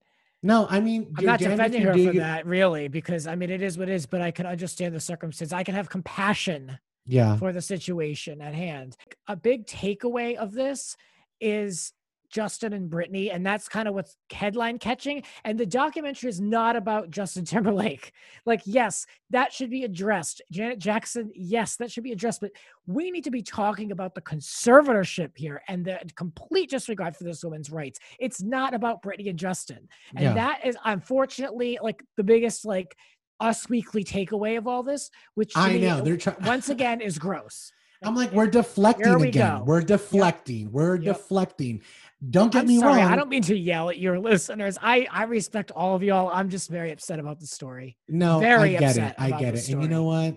[0.43, 3.63] No, I mean, I'm not defending her for you- that, really, because I mean, it
[3.63, 5.53] is what it is, but I can understand the circumstance.
[5.53, 6.79] I can have compassion
[7.11, 8.97] Yeah, for the situation at hand.
[9.29, 10.97] A big takeaway of this
[11.41, 11.93] is
[12.31, 15.25] Justin and Britney, and that's kind of what's headline catching.
[15.45, 18.13] And the documentary is not about Justin Timberlake.
[18.47, 20.41] Like, yes, that should be addressed.
[20.51, 22.41] Janet Jackson, yes, that should be addressed.
[22.41, 22.53] But
[22.87, 27.45] we need to be talking about the conservatorship here and the complete disregard for this
[27.45, 27.99] woman's rights.
[28.19, 29.89] It's not about Britney and Justin.
[30.15, 30.35] And Yeah.
[30.35, 32.97] that is unfortunately like the biggest like
[33.41, 36.37] us weekly takeaway of all this, which I me, know they're trying.
[36.45, 37.73] once again is gross.
[38.03, 39.59] I'm like, we're deflecting we again.
[39.59, 39.65] go.
[39.65, 40.73] We're deflecting.
[40.73, 41.17] We're Yep.
[41.17, 41.83] deflecting.
[42.31, 43.13] Don't get I'm me sorry, wrong.
[43.13, 44.79] I don't mean to yell at your listeners.
[44.81, 46.31] I I respect all of y'all.
[46.33, 47.99] I'm just very upset about the story.
[48.09, 49.15] no, very I get it.
[49.19, 49.69] I get it.
[49.69, 50.37] And you know what?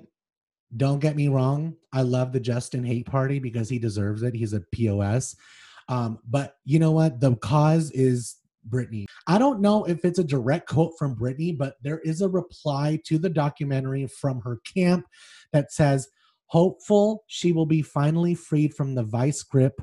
[0.76, 1.76] Don't get me wrong.
[1.94, 4.34] I love the Justin hate party because he deserves it.
[4.34, 5.36] He's a POS.
[5.88, 7.20] Um, but you know what?
[7.20, 8.36] The cause is
[8.70, 9.06] Britney.
[9.28, 13.00] I don't know if it's a direct quote from Britney, but there is a reply
[13.06, 15.06] to the documentary from her camp
[15.52, 16.08] that says,
[16.48, 19.82] hopeful she will be finally freed from the vice grip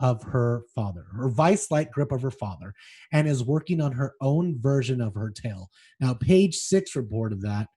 [0.00, 2.74] of her father, her vice like grip of her father,
[3.12, 5.70] and is working on her own version of her tale.
[6.00, 7.68] Now, page six reported that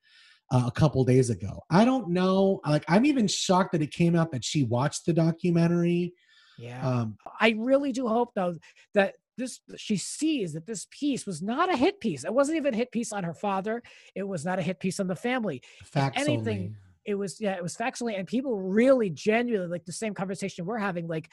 [0.52, 1.62] uh, a couple days ago.
[1.70, 2.60] I don't know.
[2.66, 6.14] Like, I'm even shocked that it came out that she watched the documentary.
[6.58, 6.86] Yeah.
[6.86, 8.58] Um, I really do hope though
[8.94, 12.24] that this she sees that this piece was not a hit piece.
[12.24, 13.82] It wasn't even a hit piece on her father.
[14.14, 15.62] It was not a hit piece on the family.
[15.84, 16.76] facts anything, only.
[17.06, 20.78] It was yeah, it was factually and people really genuinely like the same conversation we're
[20.78, 21.30] having like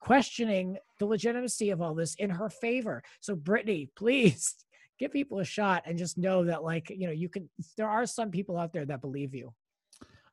[0.00, 3.02] questioning the legitimacy of all this in her favor.
[3.20, 4.54] So Britney, please
[4.98, 8.06] give people a shot and just know that like, you know, you can there are
[8.06, 9.52] some people out there that believe you.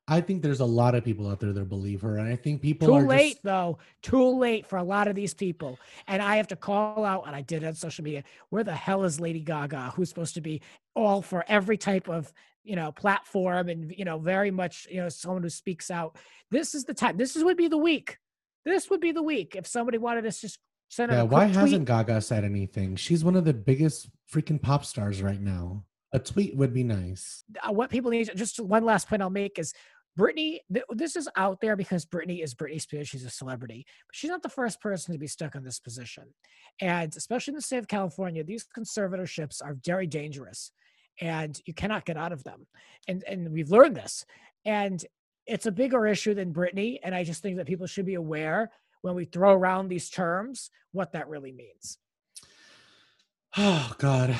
[0.06, 2.60] I think there's a lot of people out there that believe her, and I think
[2.60, 3.78] people Too are late just, though.
[4.02, 5.78] Too late for a lot of these people.
[6.06, 8.22] And I have to call out, and I did it on social media.
[8.50, 10.60] Where the hell is Lady Gaga, who's supposed to be
[10.94, 12.32] all for every type of
[12.64, 16.16] you know platform and you know very much you know someone who speaks out.
[16.50, 17.16] This is the time.
[17.16, 18.18] This is would be the week.
[18.64, 21.84] This would be the week if somebody wanted us just send Yeah, why quick hasn't.
[21.86, 22.96] Gaga said anything?
[22.96, 25.84] She's one of the biggest freaking pop stars right now.
[26.12, 27.42] A tweet would be nice.
[27.60, 29.74] uh, what people need just one last point I'll make is
[30.18, 33.08] Britney, th- this is out there because Britney is Britney Spears.
[33.08, 36.24] She's a celebrity, but she's not the first person to be stuck in this position.
[36.80, 40.70] And especially in the state of California, these conservatorships are very dangerous
[41.20, 42.66] and you cannot get out of them.
[43.08, 44.24] And, and we've learned this.
[44.64, 45.04] And
[45.46, 46.98] it's a bigger issue than Britney.
[47.02, 48.70] And I just think that people should be aware
[49.02, 51.98] when we throw around these terms what that really means.
[53.56, 54.34] Oh God.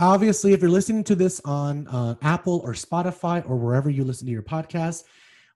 [0.00, 4.26] Obviously, if you're listening to this on uh, Apple or Spotify or wherever you listen
[4.26, 5.02] to your podcast,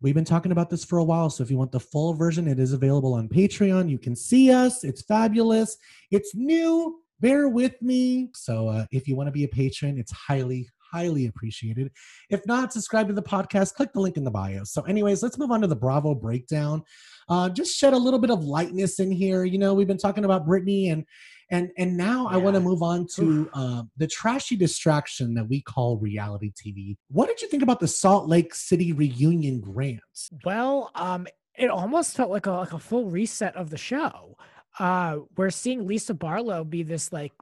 [0.00, 1.30] we've been talking about this for a while.
[1.30, 3.88] So if you want the full version, it is available on Patreon.
[3.88, 4.82] You can see us.
[4.82, 5.76] It's fabulous.
[6.10, 7.00] It's new.
[7.20, 8.30] Bear with me.
[8.34, 11.92] So uh, if you want to be a patron, it's highly, highly appreciated.
[12.28, 13.74] If not, subscribe to the podcast.
[13.74, 14.64] Click the link in the bio.
[14.64, 16.82] So, anyways, let's move on to the Bravo breakdown.
[17.28, 19.44] Uh, just shed a little bit of lightness in here.
[19.44, 21.04] You know, we've been talking about Britney and
[21.52, 25.60] and and now I want to move on to uh, the trashy distraction that we
[25.60, 26.96] call reality TV.
[27.08, 30.30] What did you think about the Salt Lake City reunion grants?
[30.44, 34.36] Well, um, it almost felt like a like a full reset of the show.
[34.78, 37.32] Uh, we're seeing Lisa Barlow be this like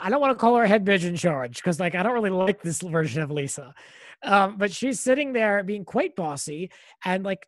[0.00, 2.30] I don't want to call her head bitch in charge because like I don't really
[2.30, 3.74] like this version of Lisa.
[4.22, 6.70] Um, but she's sitting there being quite bossy
[7.04, 7.46] and like,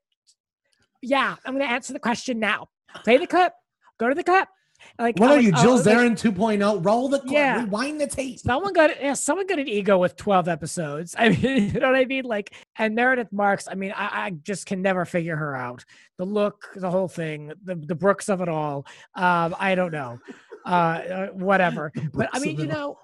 [1.01, 2.69] yeah, I'm gonna answer the question now.
[3.05, 3.55] Play the clip.
[3.99, 4.49] Go to the clip.
[4.99, 6.85] Like, What I'm are like, you, oh, Jill like, Zarin 2.0?
[6.85, 7.65] Roll the clip, Yeah.
[7.65, 8.39] rewind the tape.
[8.39, 11.15] Someone got yeah, someone got an ego with 12 episodes.
[11.19, 12.25] I mean, you know what I mean?
[12.25, 15.85] Like, and Meredith Marks, I mean, I, I just can never figure her out.
[16.19, 18.87] The look, the whole thing, the, the Brooks of it all.
[19.15, 20.19] Um, I don't know.
[20.65, 21.91] Uh, uh whatever.
[22.15, 22.97] But I mean, you know,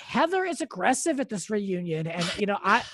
[0.00, 2.06] Heather is aggressive at this reunion.
[2.06, 2.84] And, you know, I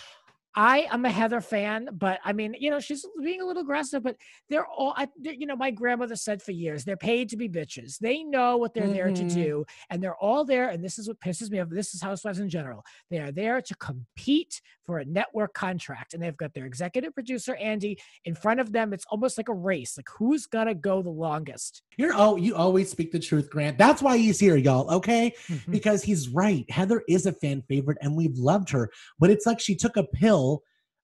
[0.59, 4.03] I am a Heather fan, but I mean, you know, she's being a little aggressive,
[4.03, 4.16] but
[4.49, 7.47] they're all, I, they're- you know, my grandmother said for years, they're paid to be
[7.49, 7.99] bitches.
[7.99, 9.35] They know what they're there to Mhm.
[9.35, 10.71] do, and they're all there.
[10.71, 11.69] And this is what pisses me off.
[11.69, 12.85] This is housewives in general.
[13.11, 17.55] They are there to compete for a network contract, and they've got their executive producer
[17.57, 18.95] Andy in front of them.
[18.95, 19.97] It's almost like a race.
[19.99, 21.83] Like who's gonna go the longest?
[21.99, 23.77] You're oh, you always speak the truth, Grant.
[23.79, 24.88] That's why he's here, y'all.
[24.90, 25.57] Okay, Hmm.
[25.71, 26.64] because he's right.
[26.71, 28.88] Heather is a fan favorite, and we've loved her.
[29.19, 30.46] But it's like she took a pill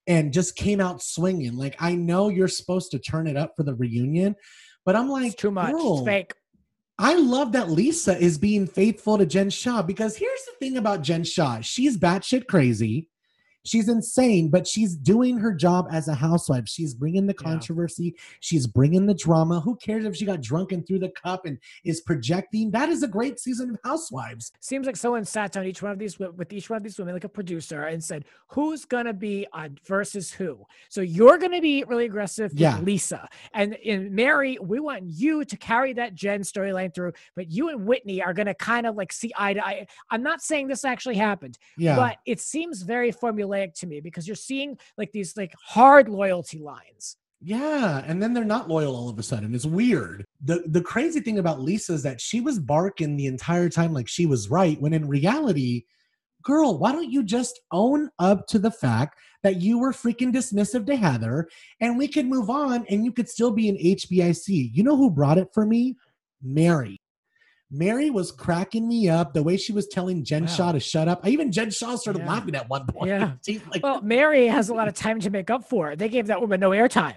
[0.06, 1.56] and just came out swinging.
[1.56, 4.34] Like I know you're supposed to turn it up for the reunion,
[4.84, 5.74] But I'm like, It's too much.
[5.76, 6.34] It's fake.
[6.98, 11.02] I love that Lisa is being faithful to Jen Shah because here's the thing about
[11.02, 11.60] Jen Shah.
[11.60, 13.08] She's batshit crazy.
[13.64, 16.68] She's insane, but she's doing her job as a housewife.
[16.68, 17.44] She's bringing the Yeah.
[17.50, 18.16] controversy.
[18.40, 19.60] She's bringing the drama.
[19.60, 22.70] Who cares if she got drunk and threw the cup and is projecting?
[22.72, 24.52] That is a great season of Housewives.
[24.60, 27.14] Seems like someone sat down each one of these with each one of these women,
[27.14, 31.84] like a producer, and said, "Who's gonna be on versus who?" So you're gonna be
[31.84, 32.80] really aggressive Yeah.
[32.80, 37.68] Lisa, and in Mary, we want you to carry that Jen storyline through, but you
[37.68, 39.86] and Whitney are gonna kind of like see eye to eye.
[40.10, 41.94] I'm not saying this actually happened, Yeah.
[41.96, 46.58] but it seems very formulaic to me because you're seeing like these like hard loyalty
[46.58, 47.16] lines.
[47.44, 49.54] Yeah, and then they're not loyal all of a sudden.
[49.54, 50.24] It's weird.
[50.44, 54.08] The the crazy thing about Lisa is that she was barking the entire time like
[54.08, 55.84] she was right, when in reality,
[56.42, 60.86] girl, why don't you just own up to the fact that you were freaking dismissive
[60.86, 61.48] to Heather
[61.80, 64.70] and we could move on and you could still be an HBIC.
[64.72, 65.96] You know who brought it for me?
[66.42, 66.98] Mary.
[67.74, 70.48] Mary was cracking me up the way she was telling Jen Wow.
[70.48, 71.20] Shah to shut up.
[71.24, 72.28] I even Jen Shah started Yeah.
[72.28, 73.08] laughing at one point.
[73.08, 73.32] Yeah.
[73.72, 75.98] Like, Well, Mary has a lot of time to make up for it.
[75.98, 77.16] They gave that woman no airtime.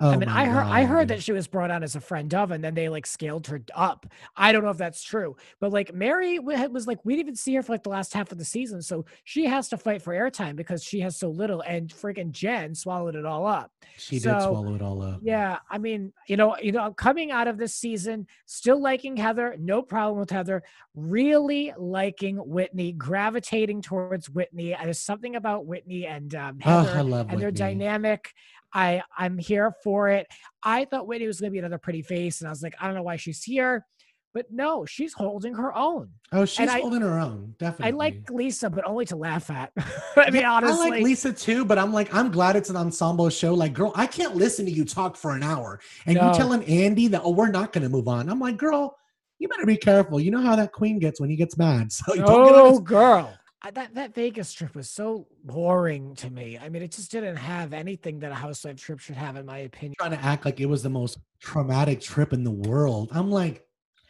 [0.00, 2.32] Oh I mean, I heard I heard that she was brought on as a friend
[2.34, 4.06] of, and then they like scaled her up.
[4.36, 7.54] I don't know if that's true, but like Mary was like we didn't even see
[7.54, 10.12] her for like the last half of the season, so she has to fight for
[10.14, 13.70] airtime because she has so little, and freaking Jen swallowed it all up.
[13.96, 15.20] she did swallow it all up.
[15.22, 19.56] Yeah, I mean, you know, you know, coming out of this season, still liking Heather,
[19.58, 20.62] no problem with Heather.
[20.94, 24.76] Really liking Whitney, gravitating towards Whitney.
[24.82, 28.32] There's something about Whitney and um, Oh, Heather love and their dynamic.
[28.74, 30.26] I I'm here for it.
[30.62, 32.86] I thought Whitney was going to be another pretty face, and I was like, I
[32.86, 33.86] don't know why she's here,
[34.32, 36.10] but no, she's holding her own.
[36.32, 37.54] Oh, she's I- holding her own.
[37.58, 37.92] Definitely.
[37.92, 39.70] I like Lisa, but only to laugh at.
[40.16, 42.76] I mean, Yeah, honestly, I like Lisa too, but I'm like, I'm glad it's an
[42.76, 43.54] ensemble show.
[43.54, 46.28] Like, girl, I can't listen to you talk for an hour and No.
[46.30, 48.28] you telling Andy that, oh, we're not going to move on.
[48.28, 48.96] I'm like, girl,
[49.38, 50.18] you better be careful.
[50.18, 51.92] You know how that queen gets when he gets mad.
[51.92, 53.32] So you don't get on Oh, girl.
[53.64, 56.58] I- That that Vegas trip was so boring to me.
[56.58, 59.58] I mean, it just didn't have anything that a housewife trip should have, in my
[59.58, 59.94] opinion.
[59.98, 63.08] trying to act like it was the most traumatic trip in the world.
[63.12, 63.66] I'm like,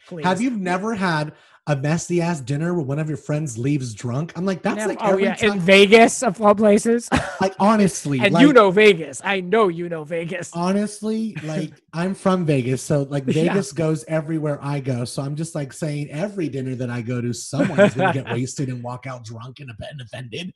[0.07, 0.25] Please.
[0.25, 1.33] have you never had
[1.67, 4.31] a messy ass dinner where one of your friends leaves drunk?
[4.35, 5.53] I'm like, that's Never- like oh every yeah, time.
[5.53, 7.09] in Vegas of all places.
[7.41, 9.21] like honestly, and like, you know Vegas.
[9.23, 10.51] I know you know Vegas.
[10.53, 13.33] honestly like i'm from vegas so like Yeah.
[13.45, 17.19] vegas goes everywhere i go so i'm just like saying every dinner that i go
[17.21, 20.53] to someone's gonna get wasted and walk out drunk and offended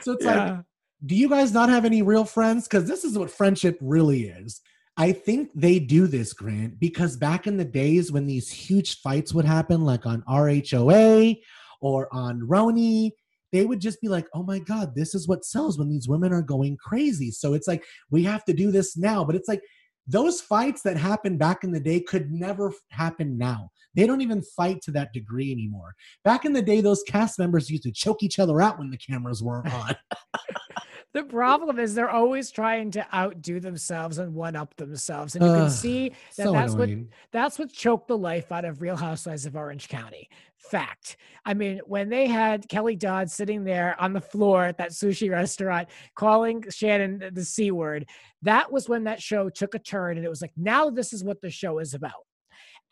[0.00, 0.58] so it's like
[1.06, 4.60] do you guys not have any real friends because this is what friendship really is
[4.96, 9.32] i think they do this grant because back in the days when these huge fights
[9.34, 11.34] would happen like on rhoa
[11.80, 13.12] or on rhony
[13.52, 16.32] they would just be like oh my god this is what sells when these women
[16.32, 17.30] are going crazy.
[17.30, 19.24] So it's like we have to do this now.
[19.24, 19.62] But it's like
[20.06, 23.70] those fights that happened back in the day could never happen now.
[23.94, 25.94] They don't even fight to that degree anymore.
[26.24, 28.98] Back in the day those cast members used to choke each other out when the
[28.98, 29.96] cameras weren't on
[31.14, 35.36] The problem is they're always trying to outdo themselves and one up themselves.
[35.36, 36.88] And you can see that so that's what
[37.30, 40.28] that's what choked the life out of Real Housewives of Orange County.
[40.56, 41.16] Fact.
[41.44, 45.30] I mean, when they had Kelly Dodd sitting there on the floor at that sushi
[45.30, 48.06] restaurant calling Shannon the- the C word,
[48.42, 50.16] that was when that show took a turn.
[50.16, 52.26] And it was like, now this is what the show is about.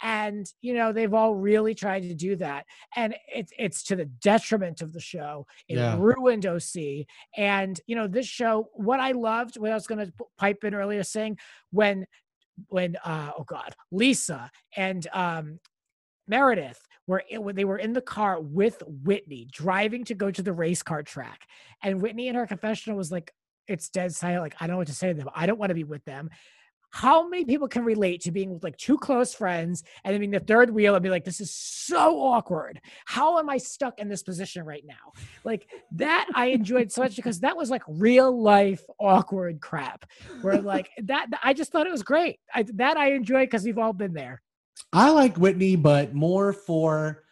[0.02, 4.06] And you know they've all really tried to do that, and it's it's to the
[4.06, 5.46] detriment of the show.
[5.68, 5.96] It Yeah.
[5.98, 8.68] ruined OC, and you know this show.
[8.74, 11.38] What I loved, what I was going to pipe in earlier, saying
[11.70, 12.06] when
[12.68, 15.58] when uh oh god lisa and um
[16.28, 20.52] meredith were when they were in the car with whitney driving to go to the
[20.52, 21.40] race car track
[21.82, 23.32] and whitney in her confessional was like
[23.68, 25.70] it's dead silent like i don't know what to say to them i don't want
[25.70, 26.28] to be with them
[26.92, 30.30] how many people can relate to being with like two close friends and then being
[30.30, 32.80] the third wheel and be like, this is so awkward.
[33.06, 35.12] How am I stuck in this position right now?
[35.42, 40.04] Like that I enjoyed so much because that was like real life awkward crap.
[40.42, 42.38] Where like that I just thought it was great.
[42.54, 44.42] I, that I enjoyed because we've all been there.
[44.92, 47.24] I like Whitney, but more for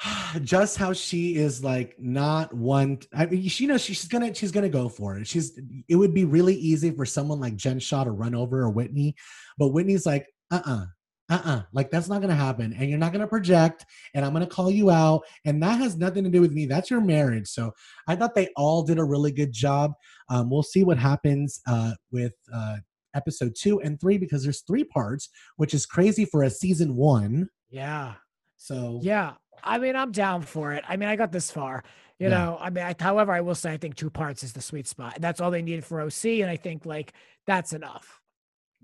[0.42, 2.98] just how she is like not one.
[3.14, 5.26] I mean, she knows she's gonna she's gonna go for it.
[5.26, 5.58] She's
[5.88, 9.16] it would be really easy for someone like Jen Shah to run over a Whitney,
[9.58, 10.86] but Whitney's like, uh uh-uh,
[11.30, 13.84] uh, uh like that's not gonna happen, and you're not gonna project,
[14.14, 16.66] and I'm gonna call you out, and that has nothing to do with me.
[16.66, 17.48] That's your marriage.
[17.48, 17.72] So
[18.06, 19.94] I thought they all did a really good job.
[20.28, 22.76] Um, we'll see what happens uh, with uh,
[23.14, 27.48] episode two and three because there's three parts, which is crazy for a season one.
[27.68, 28.14] Yeah.
[28.58, 29.34] So Yeah.
[29.64, 30.84] I mean, I'm down for it.
[30.88, 31.84] I mean, I got this far.
[32.18, 32.38] You Yeah.
[32.38, 34.86] know, I mean, I, however, I will say I think two parts is the sweet
[34.88, 35.16] spot.
[35.20, 36.40] That's all they needed for OC.
[36.42, 37.12] And I think like
[37.46, 38.20] that's enough.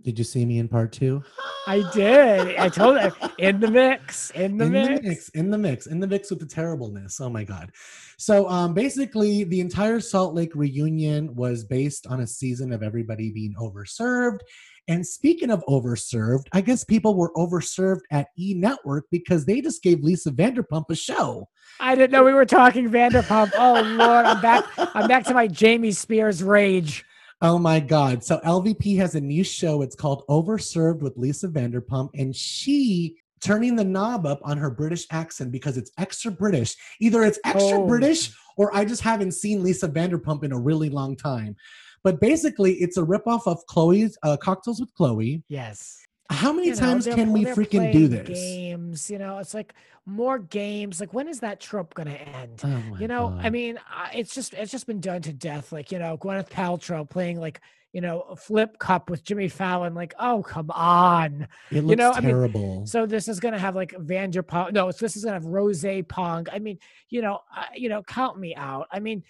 [0.03, 1.23] Did you see me in part two?
[1.67, 2.57] I did.
[2.57, 4.89] I told her in the mix, in the in mix.
[4.89, 7.21] the mix, in the mix, in the mix with the terribleness.
[7.21, 7.71] Oh my god!
[8.19, 13.31] So, um, basically, the entire Salt Lake reunion was based on a season of everybody
[13.31, 14.41] being overserved.
[14.89, 19.83] And speaking of overserved, I guess people were overserved at E Network because they just
[19.83, 21.49] gave Lisa Vanderpump a show.
[21.81, 23.53] I didn't know we were talking Vanderpump.
[23.57, 24.65] Oh Lord, I'm back.
[24.77, 27.07] I'm back to my Jamie Spears rage.
[27.45, 28.25] Oh my God.
[28.25, 29.83] So LVP has a new show.
[29.83, 35.07] It's called Overserved with Lisa Vanderpump, and she turning the knob up on her British
[35.11, 36.75] accent because it's extra British.
[37.03, 37.87] Either it's extra Oh.
[37.87, 41.55] British or I just haven't seen Lisa Vanderpump in a really long time.
[42.03, 45.43] But basically, it's a ripoff of Chloe's uh, Cocktails with Chloe.
[45.49, 45.99] Yes.
[46.31, 48.29] How many You know, times can we freaking do this?
[48.29, 49.75] Games, you know, it's like
[50.07, 51.01] more games.
[51.01, 52.61] Like when is that trope going to end?
[52.65, 53.79] Oh you know, I mean,
[54.15, 55.71] it's just it's just been done to death.
[55.73, 57.61] Like you know, Gwyneth Paltrow playing like
[57.93, 59.95] you know a flip cup with Jimmy Fallon.
[59.95, 61.47] Like, oh come on.
[61.71, 62.87] it looks know, I mean, terrible.
[62.87, 64.73] So this is going to have like Vanderpump.
[64.73, 66.47] No, it's- this is going to have Rose Pong.
[66.53, 66.79] I mean,
[67.11, 68.89] you know, I, you know, count me out.
[68.91, 69.23] I mean,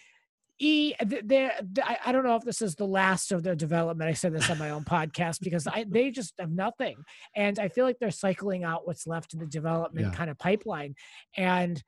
[0.58, 4.08] E, th- they're, I, I don't know if this is the last of their development.
[4.08, 6.96] I said this on my own podcast because I, they just have nothing.
[7.34, 10.12] And I feel like they're cycling out what's left in the development Yeah.
[10.14, 10.94] kind of pipeline.
[11.36, 11.82] And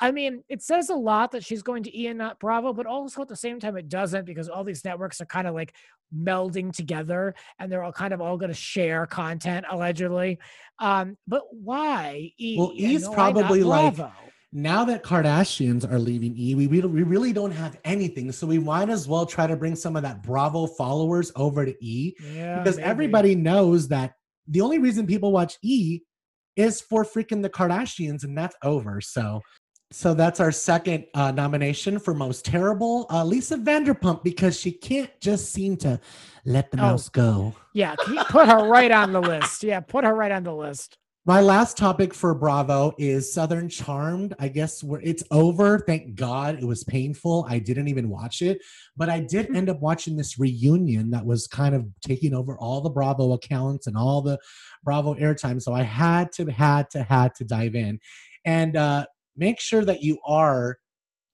[0.00, 2.86] I mean, it says a lot that she's going to E and not Bravo, but
[2.86, 5.74] also at the same time, it doesn't because all these networks are kind of like
[6.14, 10.38] melding together and they're all kind of all going to share content allegedly.
[10.80, 12.56] Um, but why E?
[12.58, 14.12] Well, E's probably like, Bravo?
[14.56, 18.30] Now that Kardashians are leaving E, we, we, we really don't have anything.
[18.30, 21.74] So we might as well try to bring some of that Bravo followers over to
[21.84, 22.88] E yeah, because maybe.
[22.88, 24.12] everybody knows that
[24.46, 26.00] the only reason people watch E
[26.54, 29.00] is for freaking the Kardashians, and that's over.
[29.00, 29.40] So,
[29.90, 35.10] so that's our second uh, nomination for most terrible, uh, Lisa Vanderpump, because she can't
[35.20, 35.98] just seem to
[36.44, 36.82] let the Oh.
[36.82, 37.54] mouse go.
[37.72, 37.96] Yeah,
[38.28, 39.64] put her right on the list.
[39.64, 40.96] Yeah, put her right on the list.
[41.26, 44.34] My last topic for Bravo is Southern Charmed.
[44.38, 45.78] I guess we're, it's over.
[45.78, 46.58] Thank God.
[46.60, 47.46] It was painful.
[47.48, 48.58] I didn't even watch it,
[48.94, 52.82] but I did end up watching this reunion that was kind of taking over all
[52.82, 54.38] the Bravo accounts and all the
[54.84, 55.62] Bravo airtime.
[55.62, 58.00] So I had to, had to, had to dive in
[58.44, 60.76] and uh, make sure that you are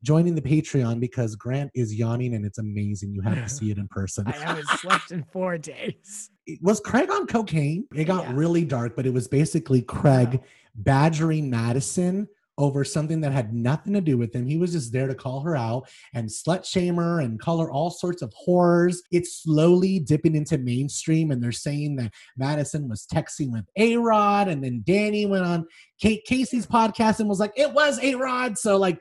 [0.03, 3.13] joining the Patreon because Grant is yawning and it's amazing.
[3.13, 6.31] You have to see it in person I haven't slept in four days.
[6.61, 7.87] was Craig on cocaine?
[7.95, 8.33] It got Yeah.
[8.35, 10.39] really dark, but it was basically Craig uh-huh.
[10.75, 12.29] badgering Madison
[12.61, 14.47] over something that had nothing to do with him.
[14.47, 17.71] He was just there to call her out and slut shame her and call her
[17.71, 19.03] all sorts of horrors.
[19.11, 24.49] It's slowly dipping into mainstream, and they're saying that Madison was texting with A Rod,
[24.49, 25.67] and then Danny went on
[25.99, 29.01] Kate Casey's podcast and was like, "It was A Rod." So like,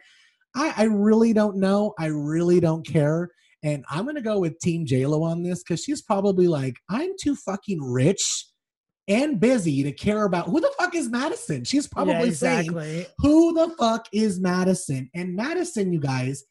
[0.56, 1.94] I, I really don't know.
[2.00, 3.30] I really don't care.
[3.64, 7.36] And I'm gonna go with Team JLo on this because she's probably like, I'm too
[7.36, 8.48] fucking rich
[9.08, 11.64] and busy to care about who the fuck is Madison.
[11.64, 13.06] She's probably yeah, saying.
[13.18, 15.10] Who the fuck is Madison?
[15.16, 16.44] And Madison, you guys,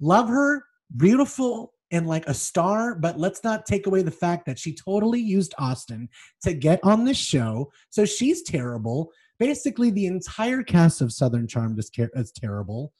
[0.00, 0.64] love her,
[0.96, 5.20] beautiful and like a star, but let's not take away the fact that she totally
[5.20, 6.08] used Austin
[6.42, 7.70] to get on this show.
[7.90, 9.10] So she's terrible.
[9.38, 12.92] Basically, the entire cast of Southern Charm is, car- is terrible.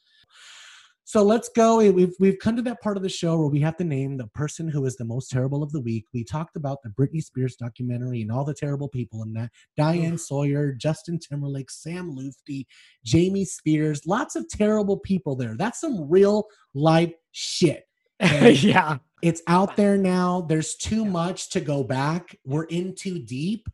[1.11, 1.79] So let's go.
[1.91, 4.29] We've we've come to that part of the show where we have to name the
[4.29, 6.05] person who is the most terrible of the week.
[6.15, 9.51] We talked about the Britney Spears documentary and all the terrible people in that.
[9.77, 12.65] Diane Sawyer, Justin Timberlake, Sam Lutfi,
[13.05, 15.57] Jamie Spears, lots of terrible people there.
[15.57, 17.89] That's some real life shit.
[18.21, 18.99] Yeah.
[19.21, 20.43] it's out there now.
[20.43, 22.39] There's too much to go back.
[22.45, 23.69] We're in too deep.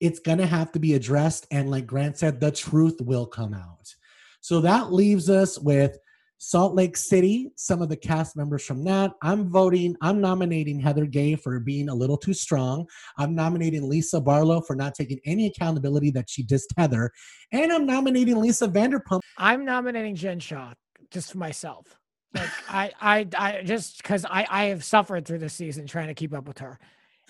[0.00, 1.46] It's going to have to be addressed.
[1.50, 3.94] And like Grant said, the truth will come out.
[4.42, 5.96] So that leaves us with
[6.38, 9.12] Salt Lake City, some of the cast members from that.
[9.22, 12.86] I'm voting, I'm nominating Heather Gay for being a little too strong.
[13.18, 17.10] I'm nominating Lisa Barlow for not taking any accountability that she dissed Heather.
[17.52, 19.20] And I'm nominating Lisa Vanderpump.
[19.38, 20.74] I'm nominating Jen Shah
[21.10, 21.98] just for myself.
[22.34, 26.14] Like I, I, I just because I, I have suffered through this season trying to
[26.14, 26.78] keep up with her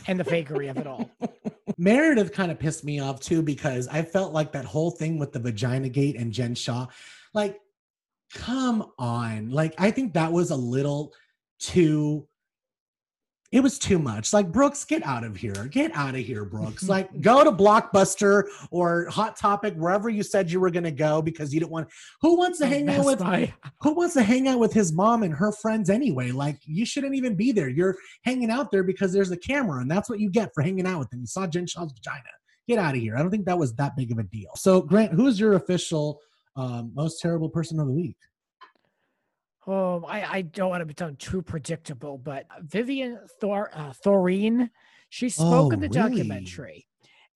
[0.06, 1.10] and the fakery of it all.
[1.78, 5.32] Meredith kind of pissed me off too because I felt like that whole thing with
[5.32, 6.86] the vagina gate and Jen Shah,
[7.34, 7.60] like,
[8.36, 9.50] come on.
[9.50, 11.12] Like, I think that was a little
[11.58, 12.28] too,
[13.50, 14.32] it was too much.
[14.34, 15.68] Like, Brooks, get out of here.
[15.70, 16.82] Get out of here, Brooks.
[16.88, 21.22] like, go to Blockbuster or Hot Topic, wherever you said you were going to go
[21.22, 21.88] because you didn't want,
[22.20, 23.20] who wants to hang out with,
[23.80, 26.30] who wants to hang out with his mom and her friends anyway?
[26.30, 27.68] Like, you shouldn't even be there.
[27.68, 30.86] You're hanging out there because there's a camera, and that's what you get for hanging
[30.86, 31.20] out with them.
[31.20, 32.22] You saw Jen Shah's vagina.
[32.68, 33.16] Get out of here.
[33.16, 34.50] I don't think that was that big of a deal.
[34.56, 36.20] So, Grant, who's your official
[36.56, 38.16] um, most terrible person of the week?
[39.66, 44.70] Oh, I, I don't want to become too predictable, but Vivian Thor uh, Thoreen,
[45.08, 46.10] She spoke Oh, in the really?
[46.10, 46.86] documentary.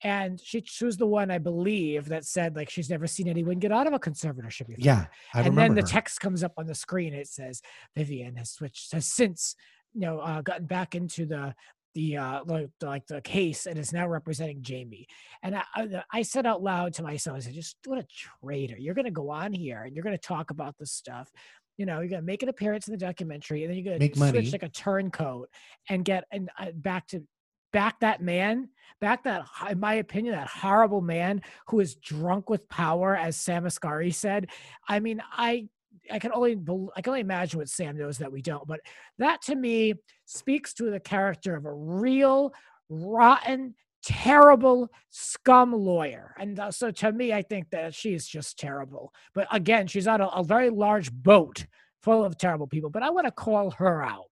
[0.03, 3.59] And she, she was the one I believe that said like she's never seen anyone
[3.59, 4.77] get out of a conservatorship before.
[4.79, 5.87] Yeah, I and then the her.
[5.87, 7.13] text comes up on the screen.
[7.13, 7.61] It says
[7.95, 9.55] Vivian has switched has since
[9.93, 11.55] you know uh, gotten back into the
[11.95, 15.07] the uh like the, like the case and is now representing Jamie.
[15.43, 18.07] And I, I I said out loud to myself, I said, just what a
[18.43, 18.77] traitor!
[18.79, 21.31] You're gonna go on here and you're gonna talk about this stuff.
[21.77, 24.17] You know, you're gonna make an appearance in the documentary, and then you're gonna Make
[24.17, 24.51] switch money.
[24.51, 25.49] like a turncoat
[25.89, 27.27] and get and uh, back to
[27.73, 28.69] back that man,
[29.01, 33.65] back that, in my opinion, that horrible man who is drunk with power, as Sam
[33.65, 34.49] Asghari said.
[34.89, 35.69] I mean, I
[36.11, 36.53] I can only
[36.97, 38.81] I can only imagine what Sam knows that we don't, but
[39.19, 39.95] that to me
[40.27, 42.53] speaks to the character of a real
[42.89, 46.35] rotten, terrible scum lawyer.
[46.39, 49.13] And uh, so to me, I think that she is just terrible.
[49.35, 51.67] But again, she's on a, a very large boat
[52.03, 52.91] full of terrible people.
[52.91, 54.27] But I want to call her out.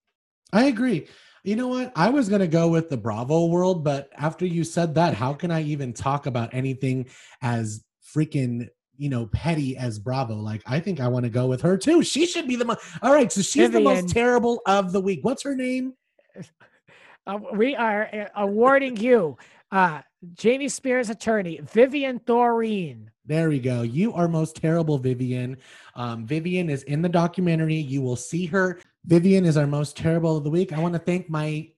[0.53, 1.07] I agree.
[1.45, 1.93] You know what?
[1.95, 5.35] I was going to go with the Bravo world, but after you said that, how
[5.35, 7.07] can I even talk about anything
[7.43, 8.69] as freaking,
[8.99, 10.35] you know, petty as Bravo?
[10.35, 12.03] Like, I think I want to go with her too.
[12.03, 12.81] She should be the most.
[13.03, 13.33] All right.
[13.33, 15.21] So she's the most terrible of the week.
[15.23, 15.95] What's her name?
[17.27, 19.37] Uh, we are uh, awarding you
[19.71, 20.01] uh,
[20.33, 23.09] Jamie Spears attorney, Vivian Thoreen.
[23.27, 23.83] There we go.
[23.83, 25.59] You are most terrible, Vivian.
[25.95, 27.75] Um, Vivian is in the documentary.
[27.75, 28.81] You will see her.
[29.05, 30.73] Vivian is our most terrible of the week.
[30.73, 31.69] I want to thank my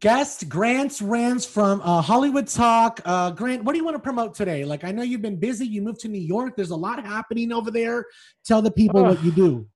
[0.00, 3.00] guest, Grant Rans from uh, Hollywood Talk.
[3.04, 4.64] Uh, Grant, what do you want to promote today?
[4.64, 5.66] Like, I know you've been busy.
[5.66, 6.56] You moved to New York.
[6.56, 8.04] There's a lot happening over there.
[8.44, 9.66] Tell the people what you do.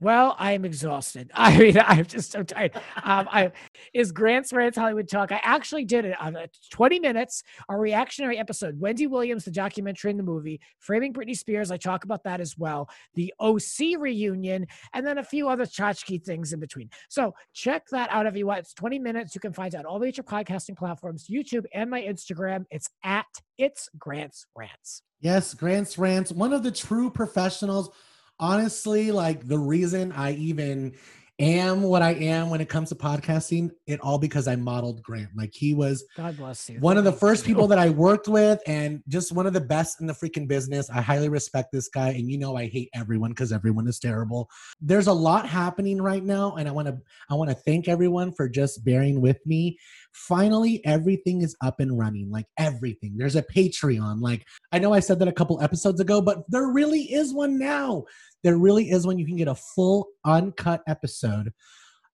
[0.00, 1.30] Well, I am exhausted.
[1.34, 2.72] I mean, I'm just so tired.
[3.02, 3.52] Um, I
[3.92, 5.32] is Grant's Rants Hollywood Talk.
[5.32, 8.78] I actually did it on uh, 20 minutes, a reactionary episode.
[8.80, 11.70] Wendy Williams, the documentary in the movie, Framing Britney Spears.
[11.70, 12.88] I talk about that as well.
[13.14, 16.90] The OC reunion, and then a few other tchotchke things in between.
[17.08, 18.60] So check that out if you want.
[18.60, 19.34] It's 20 minutes.
[19.34, 22.64] You can find it on all major podcasting platforms, YouTube, and my Instagram.
[22.70, 23.26] It's at
[23.58, 25.02] it's Grant's Rants.
[25.20, 27.90] Yes, Grant's Rants, one of the true professionals.
[28.38, 30.94] Honestly, like the reason I even
[31.38, 35.30] am what I am when it comes to podcasting, it all because I modeled Grant.
[35.36, 36.78] Like he was God bless you.
[36.80, 40.00] one of the first people that I worked with and just one of the best
[40.00, 40.88] in the freaking business.
[40.90, 42.10] I highly respect this guy.
[42.10, 44.48] And you know I hate everyone because everyone is terrible.
[44.80, 48.32] There's a lot happening right now, and I want to I want to thank everyone
[48.32, 49.78] for just bearing with me.
[50.12, 52.30] Finally, everything is up and running.
[52.30, 53.16] Like everything.
[53.16, 54.20] There's a Patreon.
[54.20, 57.58] Like I know I said that a couple episodes ago, but there really is one
[57.58, 58.04] now.
[58.44, 59.18] There really is one.
[59.18, 61.52] You can get a full uncut episode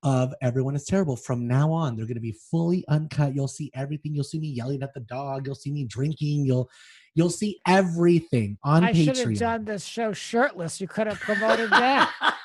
[0.05, 1.17] of Everyone is Terrible.
[1.17, 3.35] From now on, they're going to be fully uncut.
[3.35, 4.15] You'll see everything.
[4.15, 5.45] You'll see me yelling at the dog.
[5.45, 6.47] You'll see me drinking.
[6.47, 6.71] You'll
[7.15, 8.87] you'll see everything on Patreon.
[8.87, 10.81] I should have done this show shirtless.
[10.81, 12.37] You could have promoted that.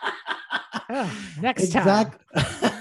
[1.40, 2.12] Next time.
[2.34, 2.72] Exact-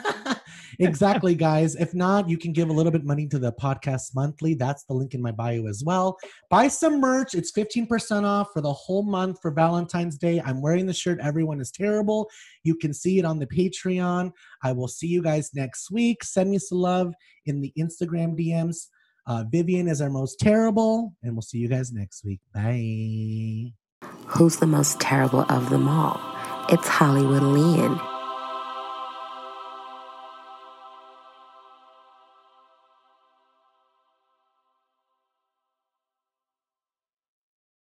[0.79, 1.75] exactly, guys.
[1.77, 4.55] If not, you can give a little bit money to the podcast monthly.
[4.55, 6.19] That's the link in my bio as well.
[6.51, 7.35] Buy some merch.
[7.35, 10.41] It's 15% off for the whole month for Valentine's Day.
[10.45, 11.19] I'm wearing the shirt.
[11.21, 12.29] Everyone is terrible.
[12.63, 14.33] You can see it on the Patreon.
[14.63, 16.25] I will see you guys next week.
[16.25, 17.15] Send me some love
[17.47, 18.89] in the Instagram DMs.
[19.27, 22.41] Uh, Vivian is our most terrible, and we'll see you guys next week.
[22.53, 23.73] Bye.
[24.27, 26.21] Who's the most terrible of them all?
[26.69, 28.14] It's Hollywood Lean.